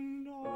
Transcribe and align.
No. 0.00 0.49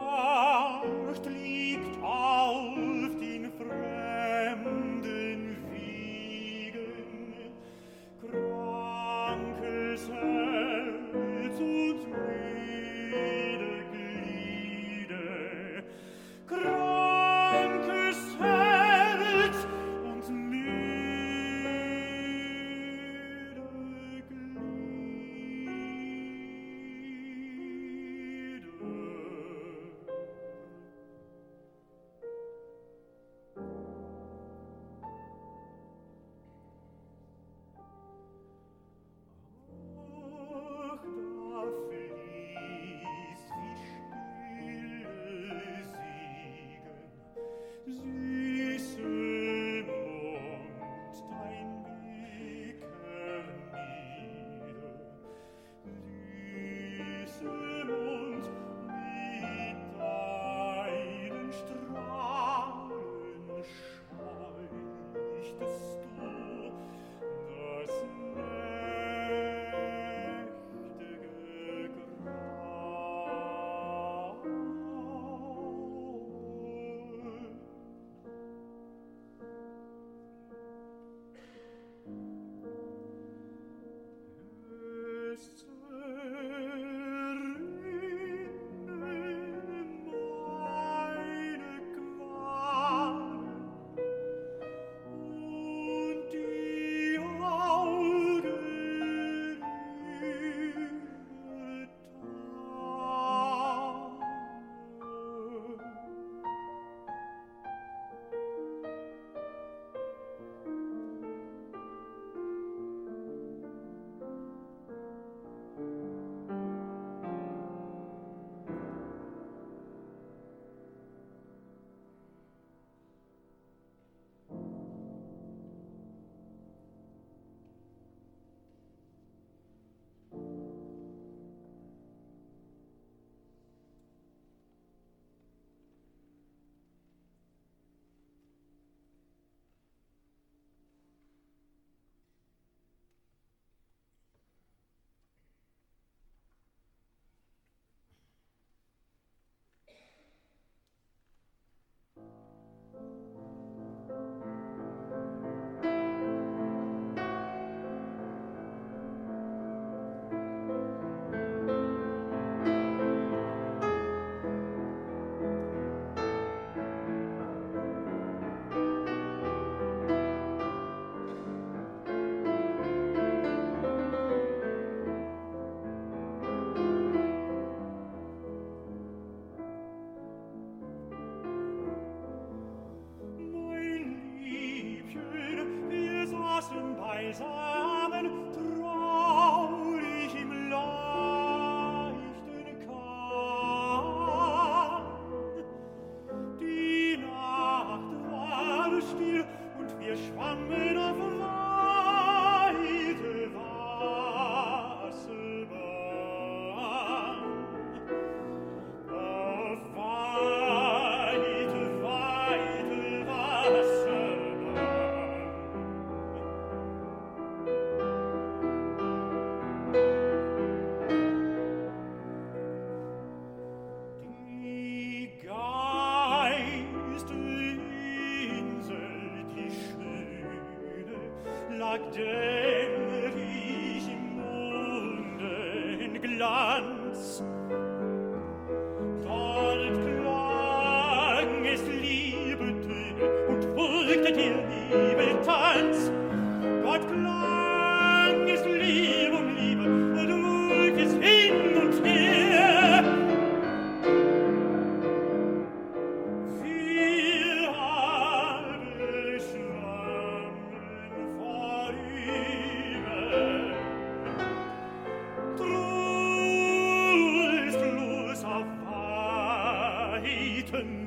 Leben 270.75 271.04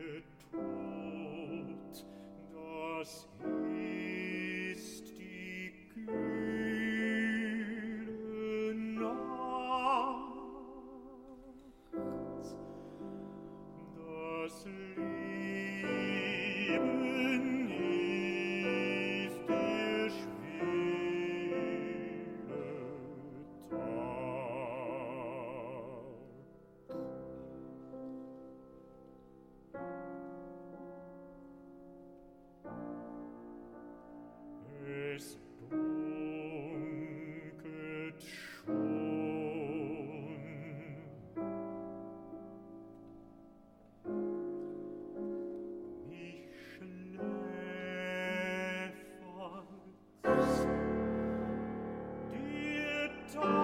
it 0.00 0.33
torn. 53.34 53.63